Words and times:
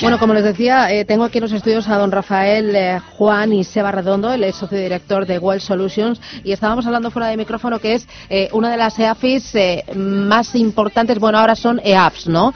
Bueno, 0.00 0.18
como 0.18 0.34
les 0.34 0.44
decía, 0.44 0.92
eh, 0.92 1.06
tengo 1.06 1.24
aquí 1.24 1.38
en 1.38 1.42
los 1.42 1.52
estudios 1.52 1.88
a 1.88 1.96
don 1.96 2.12
Rafael 2.12 2.76
eh, 2.76 3.00
Juan 3.16 3.52
y 3.52 3.64
Seba 3.64 3.90
Redondo, 3.90 4.32
el 4.32 4.52
socio 4.52 4.78
director 4.78 5.24
de 5.24 5.38
Well 5.38 5.60
Solutions, 5.60 6.20
y 6.44 6.52
estábamos 6.52 6.86
hablando 6.86 7.10
fuera 7.10 7.28
de 7.28 7.36
micrófono 7.36 7.78
que 7.78 7.94
es 7.94 8.06
eh, 8.28 8.50
una 8.52 8.70
de 8.70 8.76
las 8.76 8.98
EAFIS 8.98 9.54
más 9.96 10.54
importantes, 10.54 11.18
bueno, 11.18 11.38
ahora 11.38 11.54
son 11.54 11.80
EAFs, 11.82 12.28
¿no? 12.28 12.52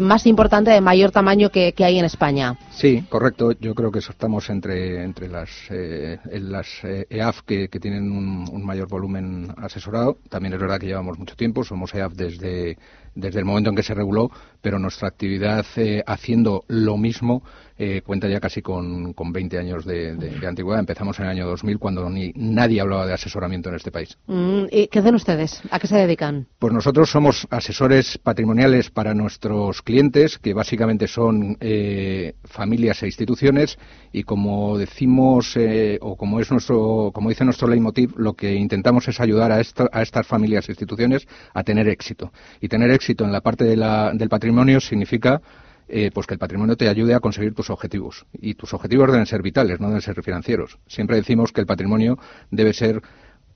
más 0.00 0.26
importante 0.26 0.70
de 0.70 0.80
mayor 0.80 1.10
tamaño 1.10 1.48
que, 1.50 1.74
hay 1.78 1.98
en 1.98 2.04
España. 2.04 2.56
Sí, 2.70 3.02
correcto. 3.08 3.52
Yo 3.58 3.74
creo 3.74 3.90
que 3.90 3.98
estamos 3.98 4.48
entre, 4.50 5.02
entre 5.02 5.28
las, 5.28 5.50
las 5.70 6.66
EAF 7.10 7.42
que, 7.42 7.68
tienen 7.68 8.12
un, 8.12 8.48
un 8.50 8.64
mayor 8.64 8.88
volumen 8.88 9.52
asesorado. 9.56 10.18
También 10.28 10.54
es 10.54 10.60
verdad 10.60 10.78
que 10.78 10.86
llevamos 10.86 11.18
mucho 11.18 11.34
tiempo, 11.34 11.64
somos 11.64 11.94
EAF 11.94 12.12
desde 12.12 12.76
desde 13.14 13.38
el 13.40 13.44
momento 13.44 13.70
en 13.70 13.76
que 13.76 13.82
se 13.82 13.94
reguló, 13.94 14.30
pero 14.60 14.78
nuestra 14.78 15.08
actividad 15.08 15.66
eh, 15.76 16.02
haciendo 16.06 16.41
lo 16.44 16.96
mismo 16.96 17.42
eh, 17.78 18.00
cuenta 18.02 18.28
ya 18.28 18.40
casi 18.40 18.62
con, 18.62 19.12
con 19.12 19.32
20 19.32 19.58
años 19.58 19.84
de, 19.84 20.40
antigüedad. 20.46 20.80
Empezamos 20.80 21.18
en 21.18 21.26
el 21.26 21.30
año 21.30 21.46
2000 21.46 21.78
cuando 21.78 22.08
ni 22.08 22.32
nadie 22.34 22.80
hablaba 22.80 23.06
de 23.06 23.14
asesoramiento 23.14 23.68
en 23.68 23.74
este 23.74 23.90
país. 23.90 24.16
Mm, 24.26 24.64
¿Y 24.70 24.86
qué 24.88 25.00
hacen 25.00 25.14
ustedes? 25.14 25.60
¿A 25.70 25.78
qué 25.78 25.86
se 25.86 25.96
dedican? 25.96 26.46
Pues 26.58 26.72
nosotros 26.72 27.10
somos 27.10 27.46
asesores 27.50 28.18
patrimoniales 28.18 28.90
para 28.90 29.14
nuestros 29.14 29.82
clientes, 29.82 30.38
que 30.38 30.54
básicamente 30.54 31.08
son 31.08 31.56
eh, 31.60 32.34
familias 32.44 33.02
e 33.02 33.06
instituciones, 33.06 33.78
y 34.12 34.22
como 34.22 34.78
decimos, 34.78 35.56
o 36.00 36.16
como 36.16 36.40
es 36.40 36.50
nuestro, 36.50 37.10
como 37.12 37.30
dice 37.30 37.44
nuestro 37.44 37.68
leitmotiv, 37.68 38.12
lo 38.16 38.34
que 38.34 38.54
intentamos 38.54 39.08
es 39.08 39.20
ayudar 39.20 39.52
a, 39.52 39.56
a 39.56 40.02
estas 40.02 40.26
familias 40.26 40.68
e 40.68 40.72
instituciones 40.72 41.26
a 41.54 41.62
tener 41.64 41.88
éxito. 41.88 42.32
Y 42.60 42.68
tener 42.68 42.90
éxito 42.90 43.02
éxito 43.02 43.24
en 43.24 43.32
la 43.32 43.40
parte 43.40 43.64
del 43.64 44.28
patrimonio 44.28 44.80
significa 44.80 45.42
eh, 45.94 46.10
pues 46.10 46.26
que 46.26 46.32
el 46.32 46.38
patrimonio 46.38 46.74
te 46.74 46.88
ayude 46.88 47.12
a 47.12 47.20
conseguir 47.20 47.52
tus 47.52 47.68
objetivos. 47.68 48.24
Y 48.32 48.54
tus 48.54 48.72
objetivos 48.72 49.12
deben 49.12 49.26
ser 49.26 49.42
vitales, 49.42 49.78
no 49.78 49.88
deben 49.88 50.00
ser 50.00 50.22
financieros. 50.22 50.78
Siempre 50.86 51.16
decimos 51.16 51.52
que 51.52 51.60
el 51.60 51.66
patrimonio 51.66 52.18
debe 52.50 52.72
ser 52.72 53.02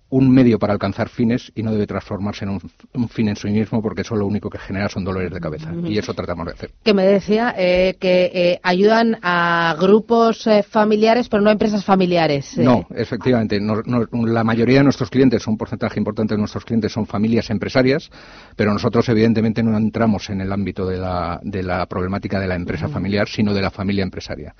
un 0.09 0.31
medio 0.31 0.59
para 0.59 0.73
alcanzar 0.73 1.09
fines 1.09 1.51
y 1.55 1.63
no 1.63 1.73
debe 1.73 1.87
transformarse 1.87 2.45
en 2.45 2.51
un, 2.51 3.09
fin 3.09 3.29
en 3.29 3.37
sí 3.37 3.49
mismo 3.49 3.83
porque 3.83 4.03
eso 4.03 4.15
lo 4.15 4.27
único 4.27 4.49
que 4.49 4.59
genera 4.59 4.89
son 4.89 5.05
dolores 5.05 5.33
de 5.33 5.41
cabeza 5.41 5.73
y 5.85 5.99
eso 5.99 6.15
tratamos 6.15 6.47
de 6.47 6.53
hacer. 6.53 6.71
Que 6.85 6.95
me 6.95 7.05
decía 7.05 7.55
eh, 7.57 7.97
que 7.99 8.31
eh, 8.33 8.61
ayudan 8.63 9.19
a 9.23 9.77
grupos 9.81 10.47
eh, 10.47 10.63
familiares 10.63 11.29
pero 11.29 11.43
no 11.43 11.51
a 11.51 11.53
empresas 11.53 11.85
familiares. 11.85 12.57
No, 12.57 12.87
efectivamente. 12.95 13.59
la 13.61 14.45
mayoría 14.45 14.79
de 14.79 14.85
nuestros 14.85 15.11
clientes, 15.11 15.47
un 15.47 15.57
porcentaje 15.57 15.99
importante 15.99 16.35
de 16.35 16.39
nuestros 16.39 16.65
clientes 16.65 16.93
son 16.93 17.07
familias 17.07 17.51
empresarias, 17.51 18.09
pero 18.55 18.73
nosotros 18.73 19.09
evidentemente 19.09 19.63
no 19.63 19.77
entramos 19.77 20.31
en 20.31 20.41
el 20.41 20.53
ámbito 20.53 20.87
de 20.87 20.99
la, 20.99 21.41
de 21.43 21.63
la 21.63 21.87
problemática 21.87 22.39
de 22.39 22.47
la 22.47 22.55
empresa 22.55 22.89
familiar, 22.89 23.29
sino 23.29 23.53
de 23.53 23.63
la 23.63 23.71
familia 23.71 24.05
empresaria. 24.05 24.55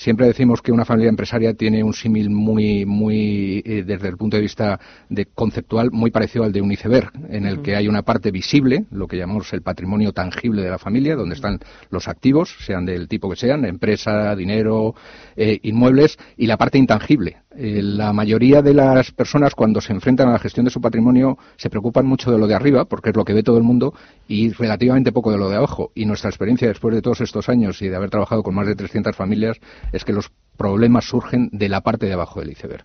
Siempre 0.00 0.26
decimos 0.26 0.62
que 0.62 0.72
una 0.72 0.86
familia 0.86 1.10
empresaria 1.10 1.52
tiene 1.52 1.84
un 1.84 1.92
símil 1.92 2.30
muy, 2.30 2.86
muy, 2.86 3.62
eh, 3.66 3.84
desde 3.86 4.08
el 4.08 4.16
punto 4.16 4.38
de 4.38 4.40
vista 4.40 4.80
de 5.10 5.26
conceptual, 5.26 5.90
muy 5.92 6.10
parecido 6.10 6.42
al 6.42 6.52
de 6.52 6.62
un 6.62 6.72
iceberg, 6.72 7.12
en 7.28 7.44
el 7.44 7.60
que 7.60 7.76
hay 7.76 7.86
una 7.86 8.00
parte 8.00 8.30
visible, 8.30 8.86
lo 8.92 9.06
que 9.06 9.18
llamamos 9.18 9.52
el 9.52 9.60
patrimonio 9.60 10.12
tangible 10.12 10.62
de 10.62 10.70
la 10.70 10.78
familia, 10.78 11.16
donde 11.16 11.34
están 11.34 11.58
los 11.90 12.08
activos, 12.08 12.56
sean 12.64 12.86
del 12.86 13.08
tipo 13.08 13.28
que 13.28 13.36
sean, 13.36 13.66
empresa, 13.66 14.34
dinero, 14.34 14.94
eh, 15.36 15.58
inmuebles, 15.64 16.16
y 16.38 16.46
la 16.46 16.56
parte 16.56 16.78
intangible. 16.78 17.36
Eh, 17.56 17.82
la 17.82 18.12
mayoría 18.12 18.62
de 18.62 18.72
las 18.74 19.10
personas 19.10 19.56
cuando 19.56 19.80
se 19.80 19.92
enfrentan 19.92 20.28
a 20.28 20.32
la 20.32 20.38
gestión 20.38 20.64
de 20.64 20.70
su 20.70 20.80
patrimonio 20.80 21.36
se 21.56 21.68
preocupan 21.68 22.06
mucho 22.06 22.30
de 22.30 22.38
lo 22.38 22.46
de 22.46 22.54
arriba, 22.54 22.84
porque 22.84 23.10
es 23.10 23.16
lo 23.16 23.24
que 23.24 23.32
ve 23.32 23.42
todo 23.42 23.58
el 23.58 23.64
mundo, 23.64 23.92
y 24.28 24.50
relativamente 24.52 25.10
poco 25.10 25.32
de 25.32 25.38
lo 25.38 25.48
de 25.48 25.56
abajo. 25.56 25.90
Y 25.94 26.06
nuestra 26.06 26.30
experiencia 26.30 26.68
después 26.68 26.94
de 26.94 27.02
todos 27.02 27.20
estos 27.20 27.48
años 27.48 27.82
y 27.82 27.88
de 27.88 27.96
haber 27.96 28.10
trabajado 28.10 28.44
con 28.44 28.54
más 28.54 28.68
de 28.68 28.76
300 28.76 29.16
familias 29.16 29.58
es 29.92 30.04
que 30.04 30.12
los 30.12 30.30
problemas 30.56 31.06
surgen 31.06 31.48
de 31.52 31.68
la 31.68 31.80
parte 31.80 32.06
de 32.06 32.12
abajo 32.12 32.38
del 32.38 32.50
iceberg 32.50 32.84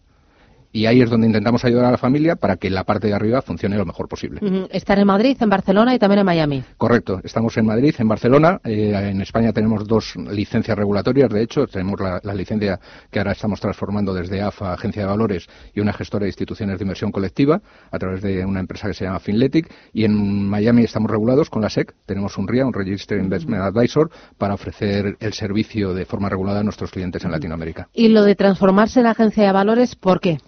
y 0.75 0.87
ahí 0.87 1.01
es 1.01 1.09
donde 1.09 1.27
intentamos 1.27 1.63
ayudar 1.63 1.85
a 1.85 1.91
la 1.91 1.97
familia 1.97 2.35
para 2.35 2.57
que 2.57 2.69
la 2.69 2.83
parte 2.83 3.07
de 3.07 3.13
arriba 3.13 3.41
funcione 3.41 3.77
lo 3.77 3.85
mejor 3.85 4.09
posible. 4.09 4.41
Están 4.72 5.00
en 5.00 5.07
Madrid, 5.07 5.38
en 5.39 5.50
Barcelona 5.50 5.95
y 5.95 6.00
también 6.00 6.19
en 6.19 6.25
Miami. 6.25 6.63
Correcto, 6.77 7.22
estamos 7.23 7.55
en 7.55 7.66
Madrid, 7.66 7.95
en 7.97 8.09
Barcelona. 8.09 8.59
Eh, 8.61 8.91
en 8.94 9.22
España 9.22 9.53
tenemos 9.53 9.88
dos 9.88 10.17
licencias 10.17 10.77
regulatorias, 10.77 11.29
de 11.29 11.44
hecho, 11.44 11.66
tenemos 11.66 12.01
la, 12.01 12.33
licencia 12.33 12.77
que 13.09 13.19
ahora 13.19 13.31
estamos 13.31 13.61
transformando 13.61 14.13
desde 14.13 14.41
AFA, 14.41 14.73
Agencia 14.73 15.03
de 15.03 15.07
Valores, 15.07 15.47
y 15.73 15.79
una 15.79 15.94
gestora 15.94 16.23
de 16.23 16.29
instituciones 16.29 16.77
de 16.77 16.83
inversión 16.83 17.09
colectiva 17.09 17.61
a 17.89 17.97
través 17.97 18.21
de 18.21 18.44
una 18.45 18.59
empresa 18.59 18.89
que 18.89 18.95
se 18.95 19.05
llama 19.05 19.19
Finletic. 19.19 19.73
Y 19.94 20.03
en 20.03 20.50
Miami 20.50 20.83
estamos 20.83 21.09
regulados 21.09 21.50
con 21.50 21.61
la 21.61 21.69
SEC, 21.69 21.95
tenemos 22.05 22.38
un 22.38 22.50
RIA, 22.50 22.66
un 22.66 22.73
Registered 22.73 23.23
Investment 23.23 23.63
Advisor, 23.63 24.09
para 24.38 24.55
ofrecer 24.55 25.16
el 25.21 25.31
servicio 25.31 25.94
de 25.94 26.05
forma 26.05 26.27
regulada 26.27 26.59
a 26.59 26.63
nuestros 26.63 26.91
clientes 26.91 27.23
en 27.23 27.31
Latinoamérica. 27.31 27.88
¿Y 27.94 28.09
lo 28.09 28.23
de 28.23 28.35
transformarse 28.35 29.00
en 29.00 29.05
agencia 29.05 29.45
de 29.45 29.53
valores, 29.53 29.95
por 29.95 30.19
qué? 30.19 30.39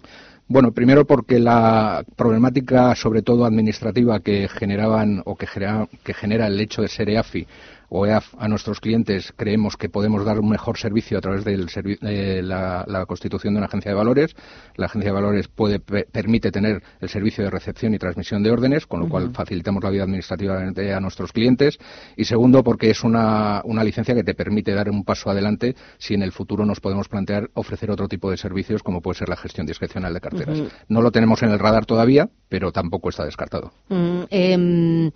Bueno, 0.50 0.72
primero 0.72 1.06
porque 1.06 1.38
la 1.38 2.02
problemática, 2.16 2.94
sobre 2.94 3.20
todo 3.20 3.44
administrativa, 3.44 4.20
que 4.20 4.48
generaban 4.48 5.20
o 5.26 5.36
que 5.36 5.46
genera, 5.46 5.86
que 6.02 6.14
genera 6.14 6.46
el 6.46 6.58
hecho 6.58 6.80
de 6.80 6.88
ser 6.88 7.10
EAFI 7.10 7.46
o 7.88 8.04
a 8.04 8.48
nuestros 8.48 8.80
clientes 8.80 9.32
creemos 9.36 9.76
que 9.76 9.88
podemos 9.88 10.24
dar 10.24 10.38
un 10.38 10.48
mejor 10.48 10.78
servicio 10.78 11.18
a 11.18 11.20
través 11.20 11.44
de 11.44 12.42
la, 12.42 13.04
constitución 13.06 13.54
de 13.54 13.58
una 13.58 13.66
agencia 13.66 13.90
de 13.90 13.96
valores. 13.96 14.36
La 14.76 14.86
agencia 14.86 15.10
de 15.10 15.14
valores 15.14 15.48
puede, 15.48 15.80
permite 15.80 16.50
tener 16.50 16.82
el 17.00 17.08
servicio 17.08 17.44
de 17.44 17.50
recepción 17.50 17.94
y 17.94 17.98
transmisión 17.98 18.42
de 18.42 18.50
órdenes, 18.50 18.86
con 18.86 19.00
lo 19.00 19.08
cual 19.08 19.30
facilitamos 19.32 19.82
la 19.82 19.90
vida 19.90 20.02
administrativa 20.02 20.58
a 20.58 21.00
nuestros 21.00 21.32
clientes. 21.32 21.78
Y 22.16 22.24
segundo, 22.24 22.62
porque 22.62 22.90
es 22.90 23.04
una, 23.04 23.62
licencia 23.82 24.14
que 24.14 24.24
te 24.24 24.34
permite 24.34 24.72
dar 24.72 24.90
un 24.90 25.04
paso 25.04 25.30
adelante 25.30 25.74
si 25.98 26.14
en 26.14 26.22
el 26.22 26.32
futuro 26.32 26.66
nos 26.66 26.80
podemos 26.80 27.08
plantear 27.08 27.48
ofrecer 27.54 27.90
otro 27.90 28.08
tipo 28.08 28.30
de 28.30 28.36
servicios, 28.36 28.82
como 28.82 29.00
puede 29.00 29.18
ser 29.18 29.28
la 29.28 29.36
gestión 29.36 29.66
discrecional 29.66 30.12
de 30.12 30.20
carteras. 30.20 30.58
No 30.88 31.00
lo 31.00 31.10
tenemos 31.10 31.42
en 31.42 31.50
el 31.50 31.58
radar 31.58 31.86
todavía, 31.86 32.28
pero 32.48 32.70
tampoco 32.70 33.08
está 33.08 33.24
descartado. 33.24 33.72
Mm, 33.88 34.22
em, 34.30 35.10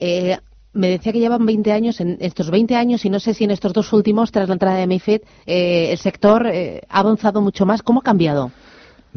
eh, 0.00 0.38
me 0.72 0.88
decía 0.88 1.12
que 1.12 1.20
llevan 1.20 1.46
20 1.46 1.72
años, 1.72 2.00
en 2.00 2.18
estos 2.20 2.50
20 2.50 2.76
años, 2.76 3.04
y 3.04 3.10
no 3.10 3.20
sé 3.20 3.34
si 3.34 3.44
en 3.44 3.50
estos 3.50 3.72
dos 3.72 3.92
últimos, 3.92 4.32
tras 4.32 4.48
la 4.48 4.54
entrada 4.54 4.76
de 4.76 4.86
MIFID, 4.86 5.20
eh, 5.46 5.88
el 5.90 5.98
sector 5.98 6.46
eh, 6.46 6.82
ha 6.88 7.00
avanzado 7.00 7.40
mucho 7.40 7.66
más. 7.66 7.82
¿Cómo 7.82 8.00
ha 8.00 8.02
cambiado? 8.04 8.50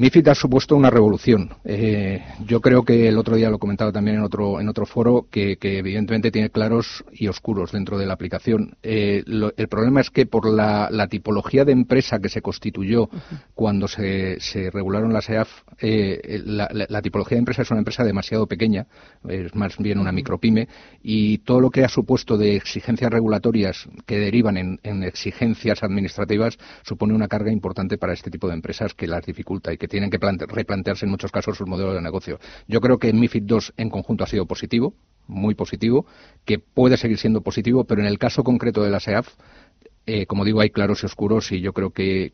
MIFID 0.02 0.30
ha 0.30 0.34
supuesto 0.34 0.76
una 0.76 0.90
revolución. 0.90 1.52
Eh, 1.64 2.24
yo 2.48 2.60
creo 2.60 2.84
que 2.84 3.08
el 3.08 3.20
otro 3.20 3.36
día 3.36 3.52
lo 3.52 3.60
comentaba 3.60 3.92
también 3.92 4.18
en 4.18 4.24
otro, 4.24 4.60
en 4.60 4.68
otro 4.68 4.88
foro, 4.88 5.28
que, 5.30 5.60
evidentemente 5.62 6.32
tiene 6.32 6.50
claros 6.50 7.06
y 7.12 7.28
oscuros 7.28 7.72
dentro 7.72 8.00
de 8.00 8.08
la 8.08 8.14
aplicación. 8.14 8.78
Eh, 8.82 9.24
el 9.28 9.68
problema 9.68 10.02
es 10.02 10.10
que 10.10 10.26
por 10.26 10.52
la, 10.52 10.90
tipología 11.08 11.66
de 11.66 11.74
empresa 11.74 12.18
que 12.18 12.30
se 12.30 12.42
constituyó 12.42 13.12
cuando 13.54 13.88
se, 13.88 14.40
regularon 14.74 15.14
las 15.14 15.30
EAF, 15.30 15.50
eh, 15.80 16.42
la, 16.46 17.02
tipología 17.04 17.36
de 17.36 17.42
empresa 17.42 17.62
es 17.62 17.70
una 17.70 17.82
empresa 17.82 18.04
demasiado 18.04 18.48
pequeña, 18.48 18.88
es 19.30 19.54
más 19.54 19.78
bien 19.78 20.00
una 20.00 20.12
micropyme, 20.12 20.68
y 21.04 21.38
todo 21.40 21.62
lo 21.62 21.70
que 21.70 21.84
ha 21.84 21.90
supuesto 21.90 22.40
de 22.40 22.56
exigencias 22.56 23.12
regulatorias 23.12 23.88
que 24.08 24.18
derivan 24.18 24.58
en, 24.58 24.80
en 24.82 25.04
exigencias 25.04 25.84
administrativas 25.84 26.58
supone 26.82 27.14
una 27.14 27.28
carga 27.28 27.52
importante 27.52 28.00
para 28.00 28.14
este 28.14 28.32
tipo 28.32 28.48
de 28.48 28.56
empresas 28.56 28.96
que 28.96 29.06
las 29.06 29.28
dificulta 29.28 29.72
que 29.78 29.91
tienen 29.92 30.10
que 30.10 30.18
replantearse 30.18 31.06
en 31.06 31.12
muchos 31.12 31.32
casos 31.32 31.58
sus 31.58 31.68
modelos 31.68 31.94
de 31.94 32.02
negocio. 32.02 32.40
Yo 32.68 32.80
creo 32.80 32.98
que 32.98 33.12
MIFID 33.12 33.44
II 33.48 33.60
en 33.78 33.90
conjunto 33.90 34.24
ha 34.24 34.28
sido 34.28 34.46
positivo, 34.46 34.96
muy 35.28 35.54
positivo, 35.54 36.06
que 36.46 36.60
puede 36.60 36.96
seguir 36.98 37.18
siendo 37.18 37.42
positivo, 37.42 37.84
pero 37.84 38.02
en 38.02 38.08
el 38.08 38.18
caso 38.18 38.44
concreto 38.44 38.82
de 38.82 38.90
la 38.90 39.02
SEAF, 39.02 39.28
eh, 40.08 40.26
como 40.26 40.46
digo, 40.46 40.62
hay 40.62 40.72
claros 40.72 41.04
y 41.04 41.06
oscuros 41.06 41.52
y 41.52 41.62
yo 41.62 41.74
creo 41.74 41.92
que, 41.92 42.32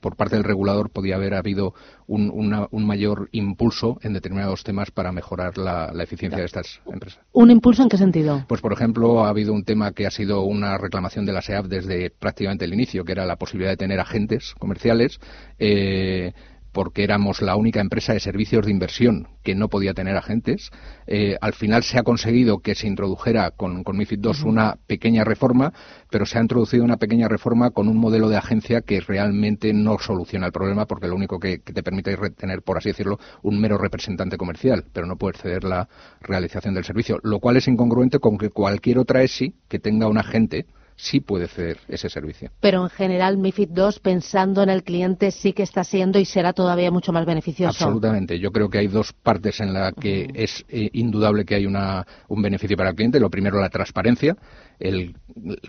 por 0.00 0.16
parte 0.16 0.34
del 0.34 0.44
regulador 0.44 0.90
podía 0.90 1.14
haber 1.14 1.34
habido 1.34 1.72
un, 2.08 2.66
mayor 2.72 3.28
impulso 3.30 3.98
en 4.02 4.12
determinados 4.12 4.64
temas 4.64 4.90
para 4.90 5.12
mejorar 5.12 5.56
la, 5.56 5.92
eficiencia 6.02 6.40
de 6.40 6.46
estas 6.46 6.80
empresas. 6.86 7.20
¿Un 7.32 7.50
impulso 7.50 7.82
en 7.82 7.88
qué 7.88 7.96
sentido? 7.96 8.44
Pues, 8.48 8.60
por 8.60 8.72
ejemplo, 8.72 9.24
ha 9.24 9.28
habido 9.28 9.52
un 9.52 9.64
tema 9.64 9.92
que 9.92 10.06
ha 10.06 10.10
sido 10.10 10.42
una 10.42 10.78
reclamación 10.78 11.26
de 11.26 11.32
la 11.32 11.42
SEAF 11.42 11.66
desde 11.66 12.10
prácticamente 12.10 12.64
el 12.64 12.74
inicio, 12.74 13.04
que 13.04 13.12
era 13.12 13.24
la 13.24 13.36
posibilidad 13.36 13.70
de 13.70 13.76
tener 13.76 14.00
agentes 14.00 14.54
comerciales. 14.58 15.20
Eh, 15.58 16.32
porque 16.76 17.04
éramos 17.04 17.40
la 17.40 17.56
única 17.56 17.80
empresa 17.80 18.12
de 18.12 18.20
servicios 18.20 18.66
de 18.66 18.70
inversión 18.70 19.28
que 19.42 19.54
no 19.54 19.70
podía 19.70 19.94
tener 19.94 20.14
agentes. 20.14 20.70
Eh, 21.06 21.38
al 21.40 21.54
final 21.54 21.82
se 21.82 21.98
ha 21.98 22.02
conseguido 22.02 22.58
que 22.58 22.74
se 22.74 22.86
introdujera 22.86 23.50
con, 23.52 23.82
MIFID 23.82 24.22
II 24.22 24.32
una 24.44 24.76
pequeña 24.86 25.24
reforma, 25.24 25.72
pero 26.10 26.26
se 26.26 26.36
ha 26.36 26.42
introducido 26.42 26.84
una 26.84 26.98
pequeña 26.98 27.28
reforma 27.28 27.70
con 27.70 27.88
un 27.88 27.96
modelo 27.96 28.28
de 28.28 28.36
agencia 28.36 28.82
que 28.82 29.00
realmente 29.00 29.72
no 29.72 29.98
soluciona 29.98 30.44
el 30.44 30.52
problema 30.52 30.84
porque 30.84 31.08
lo 31.08 31.16
único 31.16 31.40
que, 31.40 31.60
te 31.60 31.82
permite 31.82 32.12
es 32.12 32.36
tener, 32.36 32.60
por 32.60 32.76
así 32.76 32.90
decirlo, 32.90 33.18
un 33.42 33.58
mero 33.58 33.78
representante 33.78 34.36
comercial, 34.36 34.84
pero 34.92 35.06
no 35.06 35.16
puede 35.16 35.38
ceder 35.38 35.64
la 35.64 35.88
realización 36.20 36.74
del 36.74 36.84
servicio, 36.84 37.20
lo 37.22 37.40
cual 37.40 37.56
es 37.56 37.68
incongruente 37.68 38.18
con 38.18 38.36
que 38.36 38.50
cualquier 38.50 38.98
otra 38.98 39.22
ESI 39.22 39.54
que 39.66 39.78
tenga 39.78 40.08
un 40.08 40.18
agente 40.18 40.66
sí 40.96 41.20
puede 41.20 41.46
ceder 41.46 41.78
ese 41.88 42.08
servicio. 42.08 42.50
Pero 42.60 42.82
en 42.82 42.90
general, 42.90 43.36
MIFID 43.36 43.70
II, 43.76 44.00
pensando 44.02 44.62
en 44.62 44.70
el 44.70 44.82
cliente, 44.82 45.30
sí 45.30 45.52
que 45.52 45.62
está 45.62 45.84
siendo 45.84 46.18
y 46.18 46.24
será 46.24 46.52
todavía 46.52 46.90
mucho 46.90 47.12
más 47.12 47.26
beneficioso. 47.26 47.84
Absolutamente. 47.84 48.38
Yo 48.38 48.50
creo 48.50 48.68
que 48.70 48.78
hay 48.78 48.88
dos 48.88 49.12
partes 49.12 49.60
en 49.60 49.74
las 49.74 49.92
que 49.94 50.28
es 50.34 50.64
eh, 50.68 50.90
indudable 50.94 51.44
que 51.44 51.54
hay 51.54 51.66
una, 51.66 52.06
un 52.28 52.42
beneficio 52.42 52.76
para 52.76 52.90
el 52.90 52.96
cliente. 52.96 53.20
Lo 53.20 53.30
primero, 53.30 53.60
la 53.60 53.68
transparencia. 53.68 54.36
El 54.78 55.16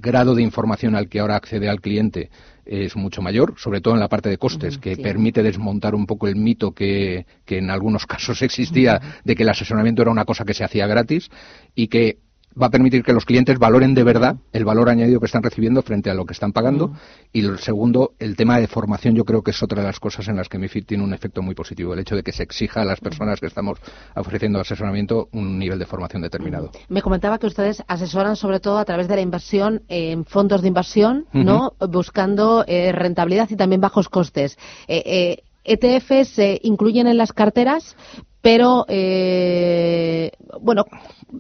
grado 0.02 0.36
de 0.36 0.44
información 0.44 0.96
al 0.96 1.08
que 1.08 1.20
ahora 1.20 1.36
accede 1.36 1.70
al 1.70 1.82
cliente 1.82 2.30
es 2.66 2.96
mucho 2.96 3.22
mayor, 3.22 3.54
sobre 3.58 3.80
todo 3.80 3.94
en 3.94 4.02
la 4.02 4.10
parte 4.10 4.30
de 4.30 4.38
costes, 4.38 4.78
que 4.78 4.98
permite 4.98 5.42
desmontar 5.42 5.96
un 5.96 6.06
poco 6.06 6.28
el 6.28 6.36
mito 6.36 6.72
que, 6.72 7.26
que 7.46 7.60
en 7.60 7.70
algunos 7.70 8.06
casos 8.08 8.42
existía 8.42 9.00
de 9.24 9.36
que 9.36 9.44
el 9.44 9.50
asesoramiento 9.50 10.02
era 10.02 10.12
una 10.12 10.26
cosa 10.26 10.44
que 10.44 10.54
se 10.54 10.64
hacía 10.64 10.88
gratis 10.88 11.30
y 11.74 11.88
que 11.88 12.18
va 12.62 12.68
a 12.68 12.69
permitir 12.69 13.04
que 13.04 13.13
los 13.13 13.25
clientes 13.25 13.59
valoren 13.59 13.94
de 13.94 14.04
verdad 14.04 14.38
el 14.51 14.65
valor 14.65 14.89
añadido 14.89 15.19
que 15.19 15.25
están 15.25 15.44
recibiendo 15.44 15.81
frente 15.81 16.09
a 16.09 16.13
lo 16.13 16.25
que 16.25 16.33
están 16.33 16.54
pagando. 16.54 16.92
Y 17.31 17.45
el 17.45 17.59
segundo, 17.59 18.13
el 18.19 18.36
tema 18.36 18.59
de 18.59 18.68
formación, 18.68 19.15
yo 19.15 19.25
creo 19.25 19.42
que 19.42 19.51
es 19.51 19.63
otra 19.63 19.81
de 19.81 19.88
las 19.88 20.00
cosas 20.00 20.27
en 20.27 20.36
las 20.36 20.50
que 20.50 20.57
MIFID 20.57 20.86
tiene 20.86 21.04
un 21.04 21.13
efecto 21.13 21.42
muy 21.42 21.56
positivo. 21.56 21.94
El 21.94 22.00
hecho 22.00 22.15
de 22.15 22.24
que 22.24 22.31
se 22.31 22.44
exija 22.44 22.81
a 22.81 22.86
las 22.86 23.00
personas 23.00 23.39
que 23.39 23.48
estamos 23.48 23.80
ofreciendo 24.15 24.59
asesoramiento 24.59 25.30
un 25.31 25.59
nivel 25.59 25.80
de 25.80 25.86
formación 25.86 26.21
determinado. 26.21 26.71
Me 26.89 27.01
comentaba 27.01 27.38
que 27.38 27.48
ustedes 27.48 27.83
asesoran 27.88 28.36
sobre 28.36 28.59
todo 28.59 28.77
a 28.77 28.86
través 28.86 29.07
de 29.07 29.15
la 29.15 29.21
inversión 29.21 29.83
en 29.88 30.25
fondos 30.25 30.62
de 30.62 30.68
inversión, 30.68 31.25
¿no? 31.33 31.74
Buscando 31.80 32.63
eh, 32.68 32.92
rentabilidad 32.92 33.50
y 33.50 33.56
también 33.56 33.81
bajos 33.81 34.09
costes. 34.09 34.57
Eh, 34.88 35.04
eh, 35.06 35.44
ETFs 35.68 36.30
se 36.30 36.59
incluyen 36.63 37.07
en 37.07 37.18
las 37.18 37.33
carteras, 37.33 37.98
pero 38.42 38.86
eh, 38.88 40.31
bueno, 40.62 40.86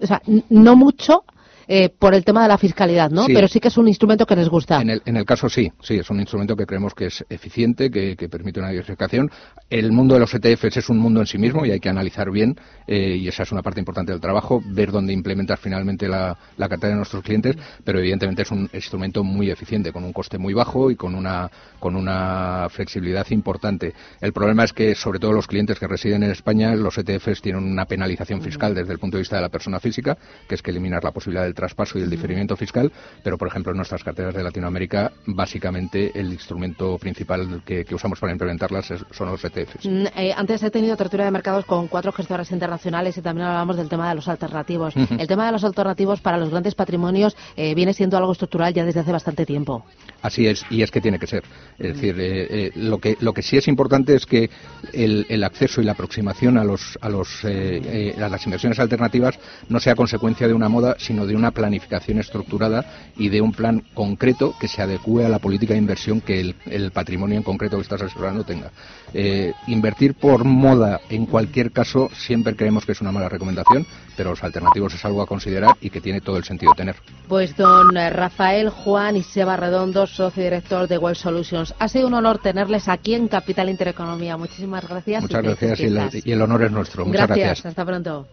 o 0.01 0.05
sea, 0.05 0.21
no 0.49 0.75
mucho 0.75 1.23
eh, 1.67 1.89
por 1.89 2.13
el 2.13 2.23
tema 2.23 2.41
de 2.43 2.47
la 2.47 2.57
fiscalidad, 2.57 3.09
¿no? 3.09 3.25
Pero 3.27 3.47
sí 3.47 3.59
que 3.59 3.67
es 3.67 3.77
un 3.77 3.87
instrumento 3.87 4.25
que 4.25 4.35
les 4.35 4.47
gusta. 4.47 4.81
En 4.81 4.89
el, 4.89 5.01
en 5.05 5.17
el 5.17 5.25
caso 5.25 5.49
sí, 5.49 5.71
sí, 5.81 5.95
es 5.95 6.09
un 6.09 6.19
instrumento 6.19 6.55
que 6.55 6.65
creemos 6.65 6.93
que 6.93 7.07
es 7.07 7.25
eficiente, 7.29 7.91
que, 7.91 8.15
permite 8.29 8.59
una 8.59 8.69
diversificación. 8.69 9.31
El 9.69 9.91
mundo 9.91 10.13
de 10.15 10.19
los 10.19 10.33
ETFs 10.33 10.77
es 10.77 10.89
un 10.89 10.97
mundo 10.97 11.21
en 11.21 11.27
sí 11.27 11.37
mismo 11.37 11.65
y 11.65 11.71
hay 11.71 11.79
que 11.79 11.89
analizar 11.89 12.29
bien, 12.31 12.55
eh, 12.87 13.17
y 13.17 13.27
esa 13.27 13.43
es 13.43 13.51
una 13.51 13.61
parte 13.61 13.79
importante 13.79 14.11
del 14.11 14.21
trabajo, 14.21 14.61
ver 14.65 14.91
dónde 14.91 15.13
implementar 15.13 15.57
finalmente 15.57 16.07
la, 16.07 16.37
la 16.57 16.69
cartera 16.69 16.91
de 16.91 16.97
nuestros 16.97 17.23
clientes, 17.23 17.55
pero 17.83 17.99
evidentemente 17.99 18.41
es 18.41 18.51
un 18.51 18.69
instrumento 18.73 19.23
muy 19.23 19.49
eficiente, 19.49 19.91
con 19.91 20.03
un 20.03 20.13
coste 20.13 20.37
muy 20.37 20.53
bajo 20.53 20.91
y 20.91 20.95
con 20.95 21.15
una, 21.15 21.49
con 21.79 21.95
una 21.95 22.67
flexibilidad 22.69 23.25
importante. 23.31 23.93
El 24.21 24.33
problema 24.33 24.63
es 24.63 24.73
que, 24.73 24.95
sobre 24.95 25.19
todo 25.19 25.33
los 25.33 25.47
clientes 25.47 25.79
que 25.79 25.87
residen 25.87 26.23
en 26.23 26.31
España, 26.31 26.75
los 26.75 26.97
ETFs 26.97 27.41
tienen 27.41 27.63
una 27.63 27.85
penalización 27.85 28.41
fiscal 28.41 28.73
desde 28.73 28.93
el 28.93 28.99
punto 28.99 29.17
de 29.17 29.21
vista 29.21 29.35
de 29.35 29.41
la 29.41 29.49
persona 29.49 29.79
física, 29.79 30.17
que 30.47 30.55
es 30.55 30.61
que 30.61 30.71
eliminar 30.71 31.03
la 31.03 31.11
posibilidad 31.11 31.43
del 31.43 31.53
traspaso 31.57 31.99
y 31.99 32.03
el 32.03 32.09
diferimiento 32.09 32.55
fiscal, 32.55 32.91
pero 33.23 33.37
por 33.37 33.49
ejemplo 33.49 33.71
en 33.71 33.77
nuestras 33.77 34.03
carteras 34.03 34.33
de 34.33 34.43
Latinoamérica 34.43 35.11
básicamente 35.25 36.11
el 36.13 36.31
instrumento 36.31 36.97
principal 36.97 37.63
que, 37.65 37.85
usamos 37.91 38.19
para 38.19 38.31
implementarlas 38.31 38.93
son 39.11 39.31
los 39.31 39.43
ETFs. 39.43 39.85
Mm, 39.85 40.05
eh, 40.15 40.33
antes 40.35 40.61
he 40.61 40.69
tenido 40.69 40.95
tertulia 40.95 41.25
de 41.25 41.31
mercados 41.31 41.65
con 41.65 41.87
cuatro 41.87 42.11
gestores 42.11 42.51
internacionales 42.51 43.17
y 43.17 43.21
también 43.21 43.47
hablamos 43.47 43.75
del 43.75 43.89
tema 43.89 44.07
de 44.09 44.15
los 44.15 44.27
alternativos. 44.27 44.93
El 44.95 45.27
tema 45.27 45.47
de 45.47 45.51
los 45.51 45.63
alternativos 45.63 46.21
para 46.21 46.37
los 46.37 46.49
grandes 46.51 46.75
patrimonios 46.75 47.35
eh, 47.55 47.73
viene 47.73 47.93
siendo 47.93 48.17
algo 48.17 48.31
estructural 48.31 48.73
ya 48.73 48.85
desde 48.85 48.99
hace 48.99 49.11
bastante 49.11 49.45
tiempo. 49.45 49.83
Así 50.21 50.45
es, 50.45 50.63
y 50.69 50.83
es 50.83 50.91
que 50.91 51.01
tiene 51.01 51.17
que 51.17 51.27
ser. 51.27 51.43
Es 51.79 51.95
decir, 51.95 52.15
eh, 52.19 52.71
lo, 52.75 52.99
que, 52.99 53.17
lo 53.19 53.33
que 53.33 53.41
sí 53.41 53.57
es 53.57 53.67
importante 53.67 54.15
es 54.15 54.25
que 54.25 54.49
el, 54.93 55.25
el 55.29 55.43
acceso 55.43 55.81
y 55.81 55.85
la 55.85 55.93
aproximación 55.93 56.57
a, 56.57 56.63
los, 56.63 56.97
a, 57.01 57.09
los, 57.09 57.43
a 57.43 58.29
las 58.29 58.45
inversiones 58.45 58.79
alternativas 58.79 59.39
no 59.69 59.79
sea 59.79 59.95
consecuencia 59.95 60.47
de 60.47 60.53
una 60.53 60.69
moda, 60.69 60.95
sino 60.99 61.25
de 61.25 61.35
una 61.35 61.46
planificación 61.51 62.19
estructurada 62.19 62.85
y 63.17 63.29
de 63.29 63.41
un 63.41 63.51
plan 63.51 63.83
concreto 63.93 64.55
que 64.59 64.67
se 64.67 64.81
adecue 64.81 65.25
a 65.25 65.29
la 65.29 65.39
política 65.39 65.73
de 65.73 65.79
inversión 65.79 66.21
que 66.21 66.39
el, 66.65 66.91
patrimonio 66.91 67.37
en 67.37 67.43
concreto 67.43 67.77
que 67.77 67.83
estás 67.83 68.01
asesorando 68.01 68.43
tenga. 68.43 68.71
Eh, 69.13 69.53
invertir 69.67 70.15
por 70.15 70.43
moda, 70.43 71.01
en 71.09 71.25
cualquier 71.25 71.71
caso, 71.71 72.09
siempre 72.13 72.55
creemos 72.55 72.85
que 72.85 72.93
es 72.93 73.01
una 73.01 73.11
mala 73.11 73.29
recomendación, 73.29 73.85
pero 74.15 74.31
los 74.31 74.43
alternativos 74.43 74.93
es 74.93 75.05
algo 75.05 75.21
a 75.21 75.27
considerar 75.27 75.75
y 75.81 75.89
que 75.89 76.01
tiene 76.01 76.21
todo 76.21 76.37
el 76.37 76.43
sentido 76.43 76.73
tener. 76.73 76.95
Pues 77.27 77.55
don 77.55 77.95
Rafael 77.95 78.69
Juan 78.69 79.15
y 79.15 79.23
Seba 79.23 79.57
Redondo, 79.57 80.07
socio 80.07 80.43
director 80.43 80.87
de 80.87 80.97
Well 80.97 81.15
Solutions. 81.15 81.73
Ha 81.79 81.87
sido 81.87 82.07
un 82.07 82.13
honor 82.13 82.39
tenerles 82.39 82.87
aquí 82.87 83.13
en 83.13 83.27
Capital 83.27 83.69
Intereconomía. 83.69 84.37
Muchísimas 84.37 84.87
gracias. 84.87 85.21
Muchas 85.21 85.43
gracias 85.43 85.79
y, 86.25 86.31
el 86.31 86.41
honor 86.41 86.63
es 86.63 86.71
nuestro. 86.71 87.05
Muchas 87.05 87.27
gracias. 87.27 87.65
Hasta 87.65 87.85
pronto. 87.85 88.27